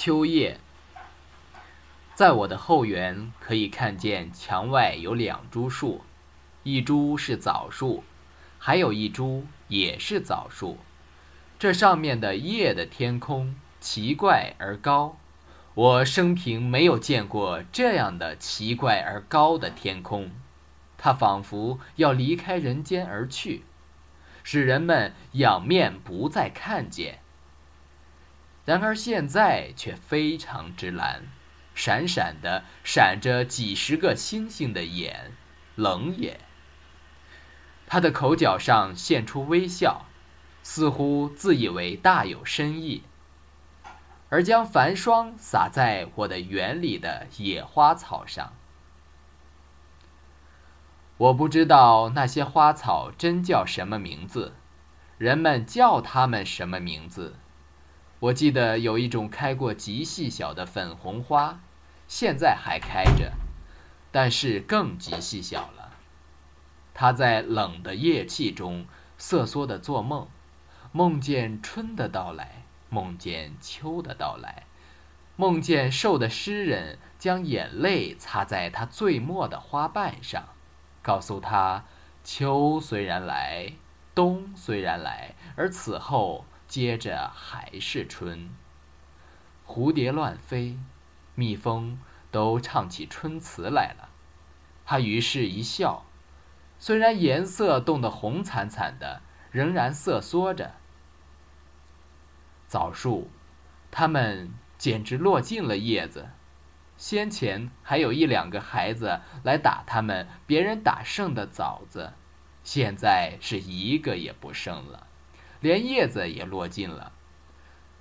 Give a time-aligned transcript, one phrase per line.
[0.00, 0.60] 秋叶，
[2.14, 6.02] 在我的后园可以看见墙外有两株树，
[6.62, 8.04] 一株是枣树，
[8.60, 10.78] 还有一株也是枣树。
[11.58, 15.18] 这上面的叶的天空奇怪而高，
[15.74, 20.30] 我生平没有见过这样的奇怪而高的天空，
[20.96, 23.64] 它仿佛要离开人间而去。
[24.44, 27.18] 使人们仰面不再看见。
[28.68, 31.22] 然而现在却非常之蓝，
[31.74, 35.32] 闪闪的闪着几十个星星的眼，
[35.74, 36.40] 冷眼。
[37.86, 40.04] 他的口角上现出微笑，
[40.62, 43.04] 似乎自以为大有深意，
[44.28, 48.52] 而将繁霜洒在我的园里的野花草上。
[51.16, 54.52] 我不知道那些花草真叫什么名字，
[55.16, 57.36] 人们叫它们什么名字？
[58.20, 61.60] 我记得有一种开过极细小的粉红花，
[62.08, 63.32] 现在还开着，
[64.10, 65.92] 但是更极细小了。
[66.92, 70.26] 它在冷的夜气中瑟缩的做梦，
[70.90, 74.64] 梦见春的到来，梦见秋的到来，
[75.36, 80.48] 梦见瘦的诗人将眼泪擦在他最末的花瓣上。
[81.02, 81.84] 告诉他，
[82.24, 83.74] 秋虽然来，
[84.12, 88.50] 冬虽然来，而此后接着还是春。
[89.66, 90.78] 蝴蝶乱飞，
[91.34, 91.98] 蜜蜂
[92.30, 94.10] 都唱起春词来了。
[94.84, 96.04] 他于是一笑，
[96.78, 100.74] 虽然颜色冻得红惨惨的，仍然瑟缩着。
[102.66, 103.30] 枣树，
[103.90, 106.28] 它们简直落尽了叶子。
[106.98, 112.12] 先前还有一两个孩子来打他们别人打剩的枣子，
[112.64, 115.06] 现在是一个也不剩了，
[115.60, 117.12] 连叶子也落尽了。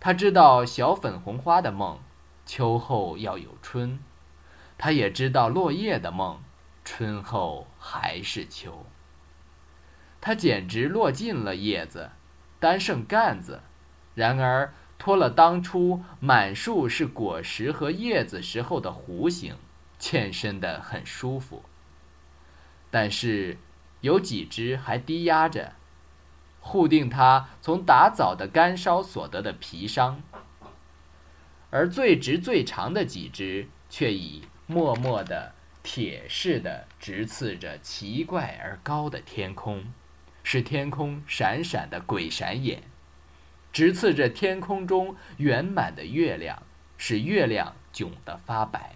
[0.00, 1.98] 他知道小粉红花的梦，
[2.44, 3.98] 秋后要有春；
[4.76, 6.42] 他也知道落叶的梦，
[6.84, 8.86] 春后还是秋。
[10.20, 12.10] 他简直落尽了叶子，
[12.58, 13.60] 单剩干子。
[14.14, 14.72] 然而。
[14.98, 19.56] 脱了当初满树是果实和叶子时候的弧形，
[19.98, 21.64] 欠身的很舒服。
[22.88, 23.58] 但是
[24.00, 25.72] 有几只还低压着，
[26.62, 30.22] 护定它从打枣的干烧所得的皮伤。
[31.68, 35.52] 而最直最长的几只却已默默的
[35.82, 39.92] 铁似的直刺着奇怪而高的天空，
[40.42, 42.82] 使天空闪闪的鬼闪眼。
[43.72, 46.62] 直刺着天空中圆满的月亮，
[46.98, 48.92] 使月亮窘得发白。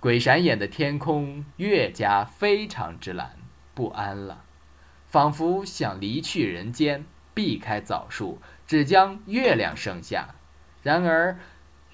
[0.00, 3.38] 鬼闪眼的天空越加非常之蓝，
[3.72, 4.44] 不安了，
[5.12, 10.36] 仿佛想离去人间，避开枣树，只将月亮剩下。
[10.82, 11.38] 然而，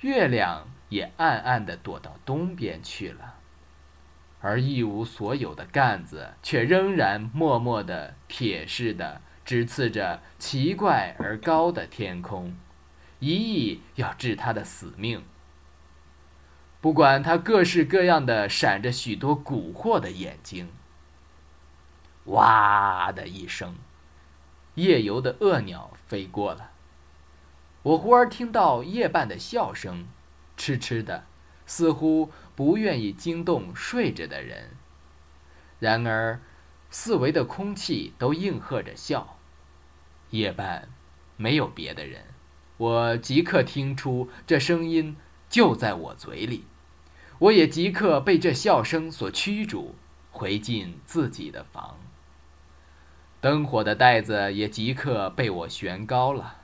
[0.03, 3.35] 月亮也暗暗地躲到东边去了，
[4.41, 9.21] 而一无所有的干子却仍然默默地铁似的。
[9.45, 12.55] 直刺着奇怪而高的天空，
[13.19, 15.25] 一意要治他的死命。
[16.81, 20.69] 不管他各式各样的闪着许多蛊惑的眼睛。
[22.29, 23.75] 哇的一声，
[24.75, 26.73] 夜游的恶鸟飞过了。
[27.83, 30.07] 我忽而听到夜半的笑声，
[30.57, 31.25] 痴痴的，
[31.65, 34.77] 似乎不愿意惊动睡着的人。
[35.79, 36.41] 然而，
[36.91, 39.39] 四围的空气都应和着笑。
[40.31, 40.91] 夜半，
[41.37, 42.25] 没有别的人，
[42.77, 45.17] 我即刻听出这声音
[45.49, 46.67] 就在我嘴里，
[47.39, 49.95] 我也即刻被这笑声所驱逐，
[50.31, 51.99] 回进自己的房。
[53.41, 56.57] 灯火的带子也即刻被我悬高了。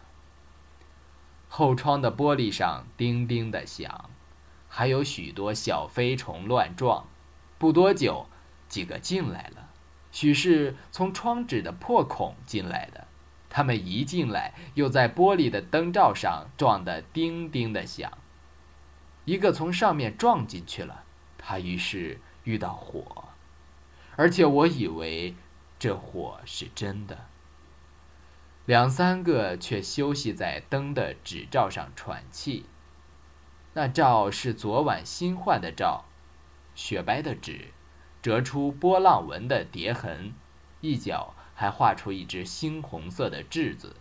[1.49, 4.11] 后窗的玻璃上叮叮的响，
[4.69, 7.07] 还有许多小飞虫乱撞。
[7.59, 8.27] 不多久，
[8.69, 9.71] 几个进来了，
[10.11, 13.06] 许是从窗纸的破孔进来的。
[13.49, 18.11] 他们一进来，又在玻璃的灯罩上撞得叮叮的响。
[19.25, 21.05] 一个从上面撞进去了，
[21.38, 23.29] 他于是遇到火，
[24.17, 25.37] 而且我以为
[25.85, 27.27] 这火是真的。
[28.65, 32.65] 两三个却休息在灯的纸罩上喘气，
[33.75, 36.07] 那罩是昨晚新换的罩，
[36.75, 37.75] 雪白的纸，
[38.23, 40.33] 折出波浪纹的叠痕，
[40.81, 41.35] 一角。
[41.55, 43.95] 还画出一只猩红色的栀子。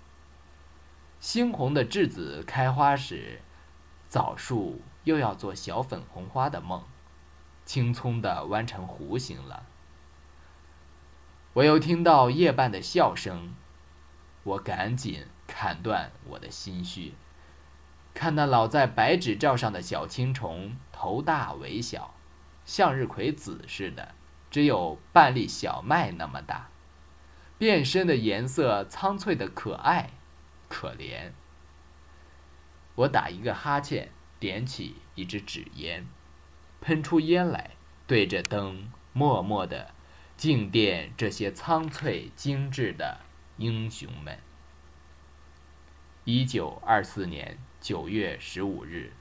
[1.21, 3.41] 猩红的栀子开花时，
[4.07, 6.85] 枣树又要做小粉红花的梦，
[7.65, 9.65] 青葱的弯成弧形了。
[11.53, 13.53] 我又听到夜半的笑声，
[14.43, 17.13] 我赶紧砍断我的心绪，
[18.15, 22.15] 看那老在白纸罩上的小青虫，头大尾小，
[22.65, 24.15] 向日葵籽似的，
[24.49, 26.69] 只有半粒小麦那么大，
[27.59, 30.09] 变身的颜色苍翠的可爱，
[30.67, 31.33] 可怜。
[32.95, 34.09] 我打一个哈欠，
[34.39, 36.07] 点起一支纸烟，
[36.81, 37.71] 喷出烟来，
[38.07, 39.91] 对着灯默默地
[40.43, 43.21] 敬奠这些苍翠精致的
[43.55, 44.39] 英雄们。
[46.25, 49.13] 一九二四年九月十五日。